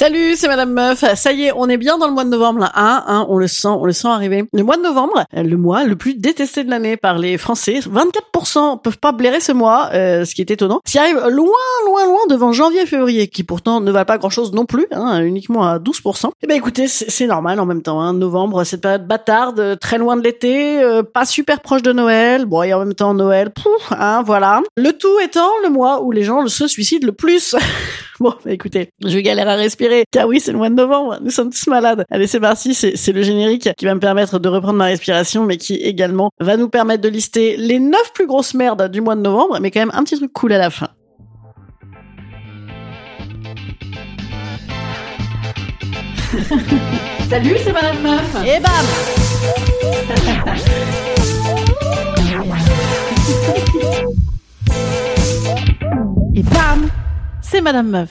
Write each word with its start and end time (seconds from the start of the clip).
Salut, 0.00 0.34
c'est 0.34 0.48
Madame 0.48 0.72
Meuf. 0.72 1.04
Ça 1.14 1.30
y 1.30 1.42
est, 1.42 1.52
on 1.54 1.68
est 1.68 1.76
bien 1.76 1.98
dans 1.98 2.06
le 2.06 2.14
mois 2.14 2.24
de 2.24 2.30
novembre 2.30 2.60
là. 2.60 2.72
Hein, 2.74 3.04
hein, 3.06 3.26
on 3.28 3.36
le 3.36 3.46
sent, 3.46 3.68
on 3.68 3.84
le 3.84 3.92
sent 3.92 4.08
arriver. 4.08 4.46
Le 4.50 4.62
mois 4.62 4.78
de 4.78 4.82
novembre, 4.82 5.26
le 5.34 5.56
mois 5.58 5.84
le 5.84 5.94
plus 5.94 6.14
détesté 6.14 6.64
de 6.64 6.70
l'année 6.70 6.96
par 6.96 7.18
les 7.18 7.36
Français. 7.36 7.80
24% 7.80 8.80
peuvent 8.80 8.96
pas 8.96 9.12
blairer 9.12 9.40
ce 9.40 9.52
mois, 9.52 9.90
euh, 9.92 10.24
ce 10.24 10.34
qui 10.34 10.40
est 10.40 10.50
étonnant. 10.50 10.80
Qui 10.86 10.98
arrive 10.98 11.18
loin, 11.28 11.52
loin, 11.84 12.06
loin 12.06 12.20
devant 12.30 12.50
janvier 12.50 12.80
et 12.80 12.86
février, 12.86 13.28
qui 13.28 13.44
pourtant 13.44 13.82
ne 13.82 13.92
valent 13.92 14.06
pas 14.06 14.16
grand-chose 14.16 14.54
non 14.54 14.64
plus, 14.64 14.86
hein, 14.90 15.22
uniquement 15.22 15.68
à 15.68 15.78
12%. 15.78 16.30
Eh 16.42 16.46
ben 16.46 16.56
écoutez, 16.56 16.88
c'est 16.88 17.26
normal 17.26 17.60
en 17.60 17.66
même 17.66 17.82
temps. 17.82 18.00
Hein. 18.00 18.14
Novembre, 18.14 18.64
cette 18.64 18.80
période 18.80 19.06
bâtarde, 19.06 19.78
très 19.80 19.98
loin 19.98 20.16
de 20.16 20.22
l'été, 20.22 20.82
euh, 20.82 21.02
pas 21.02 21.26
super 21.26 21.60
proche 21.60 21.82
de 21.82 21.92
Noël. 21.92 22.46
Bon, 22.46 22.62
et 22.62 22.72
en 22.72 22.78
même 22.78 22.94
temps 22.94 23.12
Noël, 23.12 23.50
pouf, 23.50 23.92
hein, 23.92 24.22
voilà. 24.24 24.62
Le 24.78 24.92
tout 24.92 25.20
étant 25.22 25.50
le 25.62 25.68
mois 25.68 26.00
où 26.02 26.10
les 26.10 26.22
gens 26.22 26.46
se 26.46 26.66
suicident 26.66 27.06
le 27.06 27.12
plus. 27.12 27.54
Bon, 28.22 28.34
bah, 28.44 28.52
écoutez, 28.52 28.90
je 29.02 29.18
galère 29.18 29.48
à 29.48 29.54
respirer, 29.54 30.04
car 30.10 30.28
oui, 30.28 30.40
c'est 30.40 30.52
le 30.52 30.58
mois 30.58 30.68
de 30.68 30.74
novembre, 30.74 31.18
nous 31.22 31.30
sommes 31.30 31.48
tous 31.50 31.66
malades. 31.68 32.04
Allez, 32.10 32.26
c'est 32.26 32.38
parti, 32.38 32.74
c'est 32.74 33.12
le 33.12 33.22
générique 33.22 33.70
qui 33.78 33.86
va 33.86 33.94
me 33.94 34.00
permettre 34.00 34.38
de 34.38 34.48
reprendre 34.50 34.76
ma 34.76 34.84
respiration, 34.84 35.46
mais 35.46 35.56
qui 35.56 35.76
également 35.76 36.28
va 36.38 36.58
nous 36.58 36.68
permettre 36.68 37.02
de 37.02 37.08
lister 37.08 37.56
les 37.56 37.78
neuf 37.78 38.12
plus 38.12 38.26
grosses 38.26 38.52
merdes 38.52 38.90
du 38.90 39.00
mois 39.00 39.16
de 39.16 39.22
novembre, 39.22 39.58
mais 39.62 39.70
quand 39.70 39.80
même 39.80 39.92
un 39.94 40.04
petit 40.04 40.16
truc 40.16 40.34
cool 40.34 40.52
à 40.52 40.58
la 40.58 40.68
fin. 40.68 40.88
Salut, 47.30 47.56
c'est 47.64 47.72
Madame 47.72 48.02
Meuf 48.02 48.36
Et 48.44 48.60
bam 48.60 48.86
Et 56.34 56.42
bam 56.42 56.89
c'est 57.50 57.60
Madame 57.60 57.88
Meuf. 57.88 58.10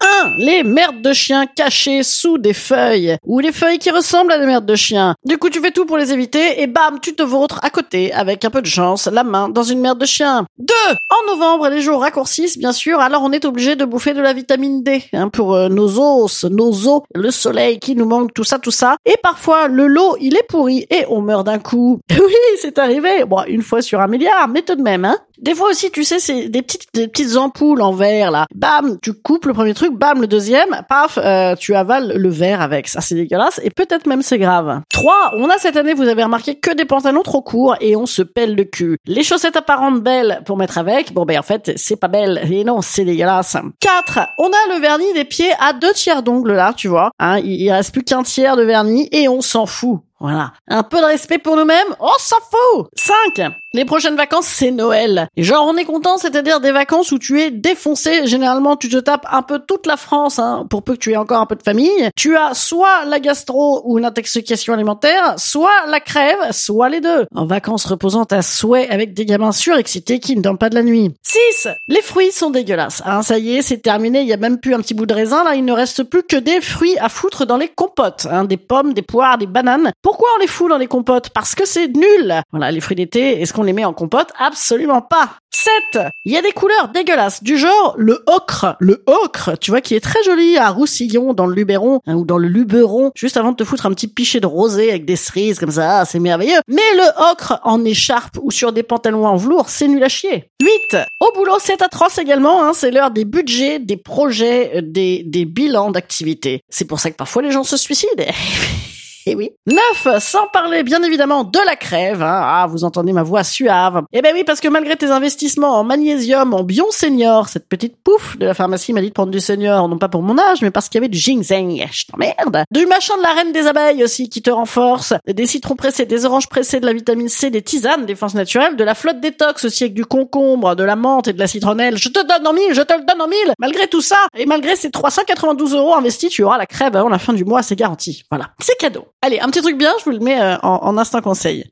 1. 0.00 0.36
Les 0.38 0.62
merdes 0.62 1.02
de 1.02 1.12
chiens 1.12 1.44
cachées 1.44 2.02
sous 2.02 2.38
des 2.38 2.54
feuilles. 2.54 3.18
Ou 3.26 3.40
les 3.40 3.52
feuilles 3.52 3.78
qui 3.78 3.90
ressemblent 3.90 4.32
à 4.32 4.38
des 4.38 4.46
merdes 4.46 4.64
de 4.64 4.74
chiens. 4.74 5.14
Du 5.26 5.36
coup, 5.36 5.50
tu 5.50 5.60
fais 5.60 5.70
tout 5.70 5.84
pour 5.84 5.98
les 5.98 6.14
éviter 6.14 6.62
et 6.62 6.66
bam, 6.66 6.98
tu 7.02 7.14
te 7.14 7.22
vautres 7.22 7.60
à 7.62 7.68
côté, 7.68 8.10
avec 8.14 8.42
un 8.46 8.50
peu 8.50 8.62
de 8.62 8.66
chance, 8.66 9.06
la 9.06 9.22
main 9.22 9.50
dans 9.50 9.62
une 9.62 9.80
merde 9.80 9.98
de 9.98 10.06
chien. 10.06 10.46
2. 10.58 10.74
En 11.10 11.34
novembre, 11.34 11.68
les 11.68 11.82
jours 11.82 12.00
raccourcissent, 12.00 12.56
bien 12.56 12.72
sûr, 12.72 13.00
alors 13.00 13.22
on 13.22 13.32
est 13.32 13.44
obligé 13.44 13.76
de 13.76 13.84
bouffer 13.84 14.14
de 14.14 14.22
la 14.22 14.32
vitamine 14.32 14.82
D 14.82 15.02
hein, 15.12 15.28
pour 15.28 15.54
euh, 15.54 15.68
nos 15.68 15.98
os, 15.98 16.44
nos 16.44 16.88
os, 16.88 17.02
le 17.14 17.30
soleil 17.30 17.78
qui 17.78 17.94
nous 17.94 18.06
manque, 18.06 18.32
tout 18.32 18.44
ça, 18.44 18.58
tout 18.58 18.70
ça. 18.70 18.96
Et 19.04 19.16
parfois, 19.22 19.68
le 19.68 19.86
lot, 19.86 20.16
il 20.22 20.34
est 20.36 20.46
pourri 20.48 20.86
et 20.88 21.04
on 21.10 21.20
meurt 21.20 21.44
d'un 21.44 21.58
coup. 21.58 22.00
oui, 22.10 22.34
c'est 22.58 22.78
arrivé. 22.78 23.26
Bon, 23.26 23.44
une 23.46 23.62
fois 23.62 23.82
sur 23.82 24.00
un 24.00 24.06
milliard, 24.06 24.48
mais 24.48 24.62
tout 24.62 24.76
de 24.76 24.82
même, 24.82 25.04
hein. 25.04 25.18
Des 25.40 25.54
fois 25.54 25.70
aussi, 25.70 25.90
tu 25.90 26.04
sais, 26.04 26.18
c'est 26.18 26.48
des 26.48 26.60
petites, 26.60 26.86
des 26.92 27.08
petites 27.08 27.36
ampoules 27.36 27.80
en 27.80 27.92
verre, 27.92 28.30
là. 28.30 28.46
Bam, 28.54 28.98
tu 29.00 29.14
coupes 29.14 29.46
le 29.46 29.54
premier 29.54 29.72
truc, 29.72 29.92
bam, 29.94 30.20
le 30.20 30.26
deuxième, 30.26 30.82
paf, 30.88 31.18
euh, 31.18 31.54
tu 31.56 31.74
avales 31.74 32.12
le 32.14 32.28
verre 32.28 32.60
avec. 32.60 32.88
Ça, 32.88 33.00
c'est 33.00 33.14
dégueulasse. 33.14 33.58
Et 33.64 33.70
peut-être 33.70 34.06
même 34.06 34.20
c'est 34.20 34.38
grave. 34.38 34.80
3. 34.92 35.32
On 35.38 35.48
a 35.48 35.56
cette 35.56 35.76
année, 35.76 35.94
vous 35.94 36.08
avez 36.08 36.24
remarqué, 36.24 36.56
que 36.56 36.74
des 36.74 36.84
pantalons 36.84 37.22
trop 37.22 37.40
courts 37.40 37.76
et 37.80 37.96
on 37.96 38.04
se 38.04 38.20
pèle 38.20 38.54
le 38.54 38.64
cul. 38.64 38.98
Les 39.06 39.22
chaussettes 39.22 39.56
apparentes 39.56 40.02
belles 40.02 40.42
pour 40.44 40.58
mettre 40.58 40.76
avec. 40.76 41.14
Bon, 41.14 41.24
ben, 41.24 41.38
en 41.38 41.42
fait, 41.42 41.72
c'est 41.76 41.96
pas 41.96 42.08
belle. 42.08 42.46
Et 42.50 42.62
non, 42.64 42.82
c'est 42.82 43.04
dégueulasse. 43.04 43.56
4. 43.80 44.18
On 44.38 44.48
a 44.48 44.74
le 44.74 44.80
vernis 44.80 45.12
des 45.14 45.24
pieds 45.24 45.52
à 45.58 45.72
deux 45.72 45.92
tiers 45.94 46.22
d'ongles, 46.22 46.52
là, 46.52 46.74
tu 46.76 46.88
vois. 46.88 47.12
Hein, 47.18 47.38
il, 47.38 47.62
il 47.62 47.72
reste 47.72 47.92
plus 47.92 48.02
qu'un 48.02 48.22
tiers 48.22 48.56
de 48.56 48.62
vernis 48.62 49.08
et 49.10 49.26
on 49.28 49.40
s'en 49.40 49.64
fout. 49.64 50.00
Voilà. 50.20 50.52
Un 50.68 50.82
peu 50.82 51.00
de 51.00 51.06
respect 51.06 51.38
pour 51.38 51.56
nous-mêmes, 51.56 51.96
on 51.98 52.12
s'en 52.18 52.36
fout 52.36 52.88
5. 52.94 53.52
Les 53.72 53.84
prochaines 53.84 54.16
vacances, 54.16 54.46
c'est 54.46 54.72
Noël. 54.72 55.28
Et 55.36 55.44
genre, 55.44 55.64
on 55.64 55.76
est 55.76 55.84
content, 55.84 56.16
c'est-à-dire 56.18 56.58
des 56.58 56.72
vacances 56.72 57.12
où 57.12 57.20
tu 57.20 57.40
es 57.40 57.52
défoncé. 57.52 58.26
Généralement, 58.26 58.74
tu 58.74 58.88
te 58.88 58.96
tapes 58.96 59.28
un 59.30 59.42
peu 59.42 59.60
toute 59.60 59.86
la 59.86 59.96
France, 59.96 60.40
hein, 60.40 60.66
pour 60.68 60.82
peu 60.82 60.94
que 60.94 60.98
tu 60.98 61.12
aies 61.12 61.16
encore 61.16 61.40
un 61.40 61.46
peu 61.46 61.54
de 61.54 61.62
famille. 61.62 62.10
Tu 62.16 62.36
as 62.36 62.54
soit 62.54 63.04
la 63.06 63.20
gastro 63.20 63.82
ou 63.84 63.96
une 63.96 64.04
intoxication 64.04 64.74
alimentaire, 64.74 65.34
soit 65.36 65.86
la 65.86 66.00
crève, 66.00 66.50
soit 66.50 66.88
les 66.88 67.00
deux. 67.00 67.26
En 67.32 67.46
vacances 67.46 67.84
reposantes 67.84 68.32
à 68.32 68.42
souhait 68.42 68.88
avec 68.88 69.14
des 69.14 69.24
gamins 69.24 69.52
surexcités 69.52 70.18
qui 70.18 70.34
ne 70.34 70.42
dorment 70.42 70.58
pas 70.58 70.68
de 70.68 70.74
la 70.74 70.82
nuit. 70.82 71.14
6. 71.22 71.68
Les 71.86 72.02
fruits 72.02 72.32
sont 72.32 72.50
dégueulasses. 72.50 73.02
Hein, 73.06 73.22
ça 73.22 73.38
y 73.38 73.56
est, 73.56 73.62
c'est 73.62 73.78
terminé. 73.78 74.22
Il 74.22 74.26
y 74.26 74.32
a 74.32 74.36
même 74.36 74.58
plus 74.58 74.74
un 74.74 74.80
petit 74.80 74.94
bout 74.94 75.06
de 75.06 75.14
raisin. 75.14 75.44
Là, 75.44 75.54
il 75.54 75.64
ne 75.64 75.72
reste 75.72 76.02
plus 76.02 76.24
que 76.24 76.36
des 76.36 76.60
fruits 76.60 76.98
à 76.98 77.08
foutre 77.08 77.46
dans 77.46 77.56
les 77.56 77.68
compotes. 77.68 78.26
Hein, 78.28 78.46
des 78.46 78.56
pommes, 78.56 78.94
des 78.94 79.02
poires, 79.02 79.38
des 79.38 79.46
bananes. 79.46 79.92
Pourquoi 80.02 80.28
on 80.36 80.40
les 80.40 80.48
fout 80.48 80.68
dans 80.68 80.78
les 80.78 80.88
compotes? 80.88 81.30
Parce 81.30 81.54
que 81.54 81.64
c'est 81.64 81.86
nul. 81.86 82.34
Voilà, 82.50 82.72
les 82.72 82.80
fruits 82.80 82.96
d'été, 82.96 83.40
est-ce 83.40 83.52
qu'on 83.60 83.64
les 83.64 83.74
met 83.74 83.84
en 83.84 83.92
compote? 83.92 84.28
Absolument 84.38 85.02
pas. 85.02 85.36
7. 85.52 85.98
Il 86.24 86.32
y 86.32 86.38
a 86.38 86.42
des 86.42 86.52
couleurs 86.52 86.88
dégueulasses, 86.88 87.42
du 87.42 87.58
genre 87.58 87.94
le 87.98 88.22
ocre. 88.26 88.76
Le 88.80 89.02
ocre, 89.06 89.58
tu 89.60 89.70
vois, 89.70 89.82
qui 89.82 89.94
est 89.94 90.00
très 90.00 90.22
joli 90.22 90.56
à 90.56 90.70
Roussillon, 90.70 91.34
dans 91.34 91.46
le 91.46 91.54
Luberon, 91.54 92.00
hein, 92.06 92.14
ou 92.14 92.24
dans 92.24 92.38
le 92.38 92.48
Luberon, 92.48 93.10
juste 93.14 93.36
avant 93.36 93.52
de 93.52 93.56
te 93.56 93.64
foutre 93.64 93.84
un 93.84 93.92
petit 93.92 94.08
pichet 94.08 94.40
de 94.40 94.46
rosé 94.46 94.88
avec 94.88 95.04
des 95.04 95.16
cerises 95.16 95.58
comme 95.58 95.72
ça, 95.72 96.06
c'est 96.06 96.20
merveilleux. 96.20 96.60
Mais 96.68 96.76
le 96.94 97.30
ocre 97.30 97.60
en 97.64 97.84
écharpe 97.84 98.38
ou 98.40 98.50
sur 98.50 98.72
des 98.72 98.82
pantalons 98.82 99.26
en 99.26 99.36
velours, 99.36 99.68
c'est 99.68 99.88
nul 99.88 100.02
à 100.02 100.08
chier. 100.08 100.50
8. 100.62 100.96
Au 101.20 101.32
boulot, 101.34 101.58
c'est 101.60 101.82
atroce 101.82 102.16
également, 102.16 102.64
hein, 102.64 102.72
c'est 102.72 102.90
l'heure 102.90 103.10
des 103.10 103.26
budgets, 103.26 103.78
des 103.78 103.98
projets, 103.98 104.78
euh, 104.78 104.80
des, 104.82 105.22
des 105.26 105.44
bilans 105.44 105.90
d'activités. 105.90 106.62
C'est 106.70 106.86
pour 106.86 107.00
ça 107.00 107.10
que 107.10 107.16
parfois 107.16 107.42
les 107.42 107.50
gens 107.50 107.64
se 107.64 107.76
suicident. 107.76 108.24
Eh 109.26 109.34
oui. 109.34 109.50
9. 109.66 110.18
Sans 110.18 110.46
parler 110.48 110.82
bien 110.82 111.02
évidemment 111.02 111.44
de 111.44 111.58
la 111.66 111.76
crève. 111.76 112.22
Hein. 112.22 112.40
Ah, 112.42 112.66
vous 112.68 112.84
entendez 112.84 113.12
ma 113.12 113.22
voix 113.22 113.44
suave. 113.44 114.02
Eh 114.12 114.22
ben 114.22 114.32
oui, 114.34 114.44
parce 114.44 114.60
que 114.60 114.68
malgré 114.68 114.96
tes 114.96 115.10
investissements 115.10 115.78
en 115.78 115.84
magnésium, 115.84 116.54
en 116.54 116.62
bion 116.62 116.86
senior, 116.90 117.48
cette 117.48 117.68
petite 117.68 117.96
pouf 118.02 118.38
de 118.38 118.46
la 118.46 118.54
pharmacie 118.54 118.92
m'a 118.92 119.00
dit 119.00 119.08
de 119.08 119.12
prendre 119.12 119.30
du 119.30 119.40
senior, 119.40 119.88
non 119.88 119.98
pas 119.98 120.08
pour 120.08 120.22
mon 120.22 120.38
âge, 120.38 120.62
mais 120.62 120.70
parce 120.70 120.88
qu'il 120.88 120.98
y 120.98 121.02
avait 121.02 121.08
du 121.08 121.18
ginseng. 121.18 121.86
Je 121.92 122.04
t'emmerde. 122.06 122.64
Du 122.70 122.86
machin 122.86 123.16
de 123.18 123.22
la 123.22 123.34
reine 123.34 123.52
des 123.52 123.66
abeilles 123.66 124.02
aussi 124.02 124.28
qui 124.28 124.42
te 124.42 124.50
renforce. 124.50 125.14
Des 125.26 125.46
citrons 125.46 125.76
pressés, 125.76 126.06
des 126.06 126.24
oranges 126.24 126.48
pressées, 126.48 126.80
de 126.80 126.86
la 126.86 126.92
vitamine 126.92 127.28
C, 127.28 127.50
des 127.50 127.62
tisanes, 127.62 128.06
des 128.06 128.14
forces 128.14 128.34
naturelles, 128.34 128.76
de 128.76 128.84
la 128.84 128.94
flotte 128.94 129.20
détox 129.20 129.64
aussi 129.64 129.84
avec 129.84 129.94
du 129.94 130.04
concombre, 130.04 130.74
de 130.74 130.84
la 130.84 130.96
menthe 130.96 131.28
et 131.28 131.32
de 131.32 131.38
la 131.38 131.46
citronnelle. 131.46 131.96
Je 131.98 132.08
te 132.08 132.20
donne 132.26 132.46
en 132.46 132.52
mille, 132.52 132.72
je 132.72 132.82
te 132.82 132.92
le 132.94 133.04
donne 133.04 133.20
en 133.20 133.28
mille. 133.28 133.54
Malgré 133.58 133.86
tout 133.86 134.00
ça, 134.00 134.16
et 134.36 134.46
malgré 134.46 134.76
ces 134.76 134.90
392 134.90 135.74
euros 135.74 135.94
investis, 135.94 136.30
tu 136.30 136.42
auras 136.42 136.58
la 136.58 136.66
crève 136.66 136.96
avant 136.96 137.08
la 137.08 137.18
fin 137.18 137.32
du 137.32 137.44
mois, 137.44 137.62
c'est 137.62 137.76
garanti. 137.76 138.24
Voilà. 138.30 138.50
C'est 138.60 138.76
cadeau. 138.78 139.06
Allez, 139.22 139.38
un 139.38 139.50
petit 139.50 139.60
truc 139.60 139.76
bien, 139.76 139.92
je 139.98 140.04
vous 140.04 140.12
le 140.12 140.18
mets 140.18 140.40
euh, 140.40 140.56
en, 140.62 140.78
en 140.82 140.96
instant 140.96 141.20
conseil. 141.20 141.70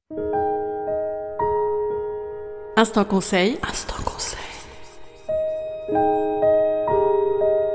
Instant 2.76 3.04
conseil. 3.04 3.58
Instant 3.66 3.96
conseil. 4.04 4.38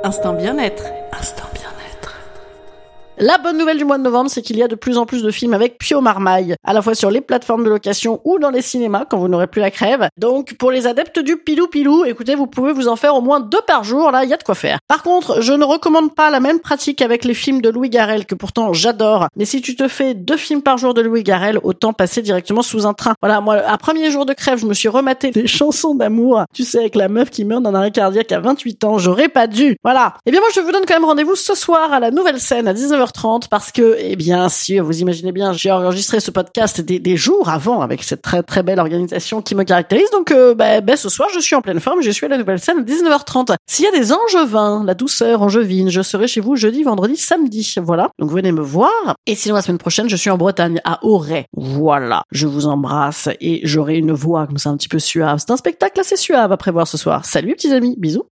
Instant 0.03 0.33
bien-être. 0.33 0.83
La 3.19 3.37
bonne 3.37 3.59
nouvelle 3.59 3.77
du 3.77 3.85
mois 3.85 3.99
de 3.99 4.03
novembre, 4.03 4.31
c'est 4.31 4.41
qu'il 4.41 4.57
y 4.57 4.63
a 4.63 4.67
de 4.67 4.73
plus 4.73 4.97
en 4.97 5.05
plus 5.05 5.21
de 5.21 5.29
films 5.29 5.53
avec 5.53 5.77
Pio 5.77 6.01
Marmaille, 6.01 6.55
à 6.63 6.73
la 6.73 6.81
fois 6.81 6.95
sur 6.95 7.11
les 7.11 7.21
plateformes 7.21 7.63
de 7.63 7.69
location 7.69 8.19
ou 8.23 8.39
dans 8.39 8.49
les 8.49 8.63
cinémas 8.63 9.05
quand 9.05 9.19
vous 9.19 9.27
n'aurez 9.27 9.45
plus 9.45 9.61
la 9.61 9.69
crève. 9.69 10.07
Donc 10.17 10.55
pour 10.55 10.71
les 10.71 10.87
adeptes 10.87 11.19
du 11.19 11.37
pilou 11.37 11.67
pilou, 11.67 12.05
écoutez, 12.05 12.33
vous 12.33 12.47
pouvez 12.47 12.73
vous 12.73 12.87
en 12.87 12.95
faire 12.95 13.13
au 13.13 13.21
moins 13.21 13.39
deux 13.39 13.61
par 13.67 13.83
jour, 13.83 14.09
là, 14.09 14.23
il 14.23 14.31
y 14.31 14.33
a 14.33 14.37
de 14.37 14.43
quoi 14.43 14.55
faire. 14.55 14.79
Par 14.87 15.03
contre, 15.03 15.41
je 15.41 15.53
ne 15.53 15.63
recommande 15.63 16.15
pas 16.15 16.31
la 16.31 16.39
même 16.39 16.59
pratique 16.59 17.03
avec 17.03 17.23
les 17.23 17.35
films 17.35 17.61
de 17.61 17.69
Louis 17.69 17.91
Garrel 17.91 18.25
que 18.25 18.33
pourtant 18.33 18.73
j'adore. 18.73 19.27
Mais 19.35 19.45
si 19.45 19.61
tu 19.61 19.75
te 19.75 19.87
fais 19.87 20.15
deux 20.15 20.37
films 20.37 20.63
par 20.63 20.79
jour 20.79 20.95
de 20.95 21.01
Louis 21.01 21.21
Garrel, 21.21 21.59
autant 21.61 21.93
passer 21.93 22.23
directement 22.23 22.63
sous 22.63 22.87
un 22.87 22.95
train. 22.95 23.13
Voilà, 23.21 23.41
moi, 23.41 23.57
à 23.57 23.77
premier 23.77 24.09
jour 24.09 24.25
de 24.25 24.33
crève, 24.33 24.57
je 24.57 24.65
me 24.65 24.73
suis 24.73 24.89
rematé 24.89 25.29
des 25.29 25.45
chansons 25.45 25.93
d'amour. 25.93 26.45
Tu 26.51 26.63
sais, 26.63 26.79
avec 26.79 26.95
la 26.95 27.09
meuf 27.09 27.29
qui 27.29 27.45
meurt 27.45 27.61
d'un 27.61 27.75
arrêt 27.75 27.91
cardiaque 27.91 28.31
à 28.31 28.39
28 28.39 28.83
ans, 28.85 28.97
j'aurais 28.97 29.29
pas 29.29 29.45
dû. 29.45 29.77
Voilà. 29.83 30.15
Eh 30.25 30.31
bien 30.31 30.39
moi, 30.39 30.49
je 30.53 30.61
vous 30.61 30.71
donne 30.71 30.85
quand 30.87 30.95
même 30.95 31.05
rendez-vous 31.05 31.35
ce 31.35 31.53
soir 31.53 31.93
à 31.93 31.99
la 31.99 32.09
nouvelle 32.09 32.39
scène 32.39 32.67
à 32.67 32.73
19h 32.73 33.02
30 33.11 33.47
parce 33.49 33.71
que, 33.71 33.97
eh 33.99 34.15
bien 34.15 34.47
sûr, 34.49 34.85
vous 34.85 35.01
imaginez 35.01 35.31
bien, 35.31 35.53
j'ai 35.53 35.71
enregistré 35.71 36.19
ce 36.19 36.31
podcast 36.31 36.81
des, 36.81 36.99
des, 36.99 37.17
jours 37.17 37.49
avant 37.49 37.81
avec 37.81 38.03
cette 38.03 38.21
très 38.21 38.43
très 38.43 38.63
belle 38.63 38.79
organisation 38.79 39.41
qui 39.41 39.55
me 39.55 39.63
caractérise. 39.63 40.09
Donc, 40.11 40.31
euh, 40.31 40.55
bah, 40.55 40.81
bah, 40.81 40.95
ce 40.95 41.09
soir, 41.09 41.29
je 41.33 41.39
suis 41.39 41.55
en 41.55 41.61
pleine 41.61 41.79
forme, 41.79 42.01
je 42.01 42.11
suis 42.11 42.25
à 42.25 42.29
la 42.29 42.37
nouvelle 42.37 42.59
scène 42.59 42.79
à 42.79 42.81
19h30. 42.81 43.55
S'il 43.67 43.85
y 43.85 43.87
a 43.87 43.91
des 43.91 44.13
angevins, 44.13 44.83
la 44.85 44.93
douceur 44.93 45.41
angevine, 45.41 45.89
je 45.89 46.01
serai 46.01 46.27
chez 46.27 46.41
vous 46.41 46.55
jeudi, 46.55 46.83
vendredi, 46.83 47.17
samedi. 47.17 47.75
Voilà. 47.81 48.09
Donc 48.19 48.31
venez 48.31 48.51
me 48.51 48.61
voir. 48.61 49.15
Et 49.25 49.35
sinon, 49.35 49.55
la 49.55 49.61
semaine 49.61 49.77
prochaine, 49.77 50.09
je 50.09 50.15
suis 50.15 50.29
en 50.29 50.37
Bretagne, 50.37 50.79
à 50.83 51.03
Auray. 51.03 51.45
Voilà. 51.55 52.23
Je 52.31 52.47
vous 52.47 52.67
embrasse 52.67 53.29
et 53.41 53.61
j'aurai 53.63 53.97
une 53.97 54.11
voix 54.11 54.47
comme 54.47 54.57
ça 54.57 54.69
un 54.69 54.77
petit 54.77 54.89
peu 54.89 54.99
suave. 54.99 55.39
C'est 55.39 55.51
un 55.51 55.57
spectacle 55.57 55.99
assez 55.99 56.15
suave 56.15 56.51
à 56.51 56.57
prévoir 56.57 56.87
ce 56.87 56.97
soir. 56.97 57.25
Salut 57.25 57.53
petits 57.55 57.73
amis. 57.73 57.95
Bisous. 57.97 58.25